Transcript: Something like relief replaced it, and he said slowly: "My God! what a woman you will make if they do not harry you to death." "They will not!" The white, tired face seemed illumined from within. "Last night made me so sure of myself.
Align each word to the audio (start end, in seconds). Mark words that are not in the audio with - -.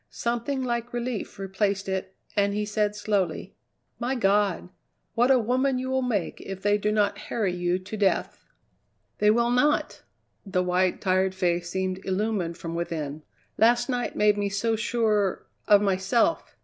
Something 0.09 0.63
like 0.63 0.93
relief 0.93 1.37
replaced 1.37 1.87
it, 1.87 2.15
and 2.35 2.55
he 2.55 2.65
said 2.65 2.95
slowly: 2.95 3.55
"My 3.99 4.15
God! 4.15 4.69
what 5.13 5.29
a 5.29 5.37
woman 5.37 5.77
you 5.77 5.91
will 5.91 6.01
make 6.01 6.41
if 6.41 6.63
they 6.63 6.79
do 6.79 6.91
not 6.91 7.19
harry 7.19 7.53
you 7.53 7.77
to 7.77 7.95
death." 7.97 8.43
"They 9.19 9.29
will 9.29 9.51
not!" 9.51 10.01
The 10.43 10.63
white, 10.63 11.01
tired 11.01 11.35
face 11.35 11.69
seemed 11.69 12.03
illumined 12.03 12.57
from 12.57 12.73
within. 12.73 13.21
"Last 13.59 13.89
night 13.89 14.15
made 14.15 14.39
me 14.39 14.49
so 14.49 14.75
sure 14.75 15.45
of 15.67 15.83
myself. 15.83 16.55